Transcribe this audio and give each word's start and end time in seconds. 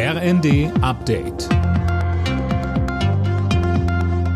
RND 0.00 0.70
Update. 0.80 1.48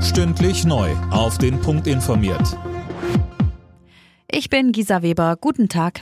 Stündlich 0.02 0.64
neu. 0.64 0.90
Auf 1.12 1.38
den 1.38 1.60
Punkt 1.60 1.86
informiert. 1.86 2.58
Ich 4.28 4.50
bin 4.50 4.72
Gisa 4.72 5.02
Weber. 5.02 5.36
Guten 5.40 5.68
Tag. 5.68 6.00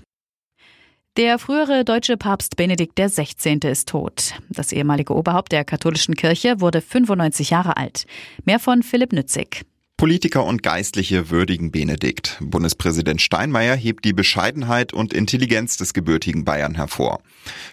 Der 1.19 1.38
frühere 1.38 1.85
deutsche 1.85 2.17
Papst 2.17 2.57
Benedikt 2.57 2.99
XVI. 2.99 3.59
ist 3.65 3.91
tot. 3.91 4.33
Das 4.49 4.73
ehemalige 4.73 5.15
Oberhaupt 5.15 5.53
der 5.53 5.67
katholischen 5.67 6.15
Kirche 6.15 6.63
wurde 6.63 6.81
95 6.81 7.51
Jahre 7.51 7.77
alt. 7.77 8.06
Mehr 8.47 8.61
von 8.61 8.83
Philipp 8.83 9.13
Nützig. 9.13 9.67
Politiker 10.01 10.46
und 10.46 10.62
Geistliche 10.62 11.28
würdigen 11.28 11.72
Benedikt. 11.72 12.38
Bundespräsident 12.40 13.21
Steinmeier 13.21 13.76
hebt 13.76 14.03
die 14.06 14.14
Bescheidenheit 14.14 14.94
und 14.94 15.12
Intelligenz 15.12 15.76
des 15.76 15.92
gebürtigen 15.92 16.42
Bayern 16.46 16.74
hervor. 16.74 17.20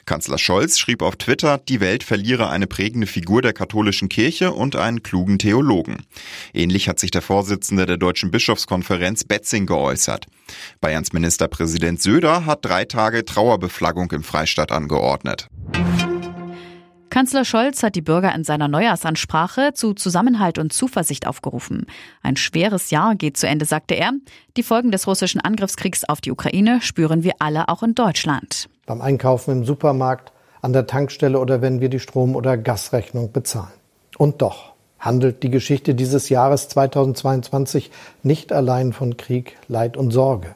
Kanzler 0.05 0.37
Scholz 0.37 0.77
schrieb 0.77 1.03
auf 1.03 1.15
Twitter, 1.15 1.57
die 1.57 1.79
Welt 1.79 2.03
verliere 2.03 2.49
eine 2.49 2.67
prägende 2.67 3.07
Figur 3.07 3.41
der 3.41 3.54
katholischen 3.54 4.09
Kirche 4.09 4.51
und 4.51 4.75
einen 4.75 5.04
klugen 5.04 5.39
Theologen. 5.39 6.04
Ähnlich 6.54 6.89
hat 6.89 6.99
sich 6.99 7.11
der 7.11 7.21
Vorsitzende 7.21 7.85
der 7.85 7.95
Deutschen 7.95 8.29
Bischofskonferenz 8.29 9.23
Betzing 9.23 9.65
geäußert. 9.65 10.25
Bayerns 10.82 11.13
Ministerpräsident 11.13 12.01
Söder 12.01 12.46
hat 12.46 12.65
drei 12.65 12.83
Tage 12.83 13.23
Trauerbeflaggung 13.23 14.11
im 14.11 14.23
Freistaat 14.23 14.73
angeordnet. 14.73 15.47
Kanzler 17.17 17.45
Scholz 17.45 17.81
hat 17.81 17.95
die 17.95 18.03
Bürger 18.03 18.35
in 18.35 18.43
seiner 18.43 18.67
Neujahrsansprache 18.67 19.73
zu 19.73 19.95
Zusammenhalt 19.95 20.59
und 20.59 20.71
Zuversicht 20.71 21.25
aufgerufen. 21.25 21.87
Ein 22.21 22.35
schweres 22.35 22.91
Jahr 22.91 23.15
geht 23.15 23.37
zu 23.37 23.47
Ende, 23.47 23.65
sagte 23.65 23.95
er. 23.95 24.11
Die 24.55 24.61
Folgen 24.61 24.91
des 24.91 25.07
russischen 25.07 25.41
Angriffskriegs 25.41 26.03
auf 26.03 26.21
die 26.21 26.31
Ukraine 26.31 26.79
spüren 26.79 27.23
wir 27.23 27.33
alle 27.39 27.69
auch 27.69 27.81
in 27.81 27.95
Deutschland. 27.95 28.69
Beim 28.85 29.01
Einkaufen 29.01 29.49
im 29.49 29.65
Supermarkt, 29.65 30.31
an 30.61 30.73
der 30.73 30.85
Tankstelle 30.85 31.39
oder 31.39 31.59
wenn 31.59 31.81
wir 31.81 31.89
die 31.89 31.99
Strom- 31.99 32.35
oder 32.35 32.55
Gasrechnung 32.55 33.31
bezahlen. 33.31 33.73
Und 34.19 34.43
doch 34.43 34.73
handelt 34.99 35.41
die 35.41 35.49
Geschichte 35.49 35.95
dieses 35.95 36.29
Jahres 36.29 36.69
2022 36.69 37.89
nicht 38.21 38.53
allein 38.53 38.93
von 38.93 39.17
Krieg, 39.17 39.57
Leid 39.67 39.97
und 39.97 40.11
Sorge. 40.11 40.53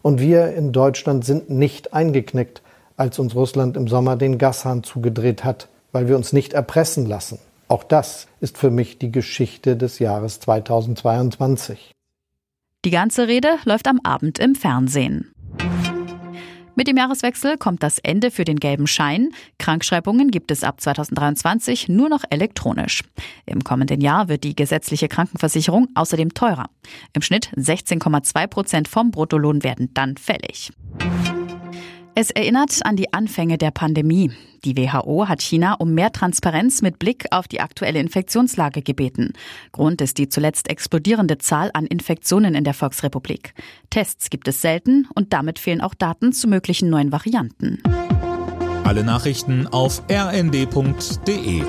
Und 0.00 0.20
wir 0.20 0.54
in 0.54 0.72
Deutschland 0.72 1.26
sind 1.26 1.50
nicht 1.50 1.92
eingeknickt, 1.92 2.62
als 2.96 3.18
uns 3.18 3.34
Russland 3.34 3.76
im 3.76 3.88
Sommer 3.88 4.16
den 4.16 4.38
Gashahn 4.38 4.82
zugedreht 4.84 5.44
hat 5.44 5.68
weil 5.98 6.06
wir 6.06 6.14
uns 6.14 6.32
nicht 6.32 6.52
erpressen 6.52 7.06
lassen. 7.06 7.40
Auch 7.66 7.82
das 7.82 8.28
ist 8.38 8.56
für 8.56 8.70
mich 8.70 9.00
die 9.00 9.10
Geschichte 9.10 9.76
des 9.76 9.98
Jahres 9.98 10.38
2022. 10.38 11.90
Die 12.84 12.90
ganze 12.90 13.26
Rede 13.26 13.56
läuft 13.64 13.88
am 13.88 13.98
Abend 14.04 14.38
im 14.38 14.54
Fernsehen. 14.54 15.32
Mit 16.76 16.86
dem 16.86 16.96
Jahreswechsel 16.96 17.58
kommt 17.58 17.82
das 17.82 17.98
Ende 17.98 18.30
für 18.30 18.44
den 18.44 18.60
gelben 18.60 18.86
Schein. 18.86 19.30
Krankschreibungen 19.58 20.30
gibt 20.30 20.52
es 20.52 20.62
ab 20.62 20.80
2023 20.80 21.88
nur 21.88 22.08
noch 22.08 22.22
elektronisch. 22.30 23.02
Im 23.44 23.64
kommenden 23.64 24.00
Jahr 24.00 24.28
wird 24.28 24.44
die 24.44 24.54
gesetzliche 24.54 25.08
Krankenversicherung 25.08 25.88
außerdem 25.96 26.32
teurer. 26.32 26.70
Im 27.12 27.22
Schnitt 27.22 27.50
16,2 27.56 28.46
Prozent 28.46 28.86
vom 28.86 29.10
Bruttolohn 29.10 29.64
werden 29.64 29.90
dann 29.94 30.16
fällig. 30.16 30.70
Es 32.20 32.32
erinnert 32.32 32.84
an 32.84 32.96
die 32.96 33.12
Anfänge 33.12 33.58
der 33.58 33.70
Pandemie. 33.70 34.32
Die 34.64 34.76
WHO 34.76 35.28
hat 35.28 35.40
China 35.40 35.74
um 35.74 35.94
mehr 35.94 36.10
Transparenz 36.10 36.82
mit 36.82 36.98
Blick 36.98 37.26
auf 37.30 37.46
die 37.46 37.60
aktuelle 37.60 38.00
Infektionslage 38.00 38.82
gebeten. 38.82 39.34
Grund 39.70 40.00
ist 40.00 40.18
die 40.18 40.28
zuletzt 40.28 40.68
explodierende 40.68 41.38
Zahl 41.38 41.70
an 41.74 41.86
Infektionen 41.86 42.56
in 42.56 42.64
der 42.64 42.74
Volksrepublik. 42.74 43.54
Tests 43.90 44.30
gibt 44.30 44.48
es 44.48 44.60
selten 44.60 45.06
und 45.14 45.32
damit 45.32 45.60
fehlen 45.60 45.80
auch 45.80 45.94
Daten 45.94 46.32
zu 46.32 46.48
möglichen 46.48 46.90
neuen 46.90 47.12
Varianten. 47.12 47.80
Alle 48.82 49.04
Nachrichten 49.04 49.68
auf 49.68 50.02
rnd.de 50.10 51.62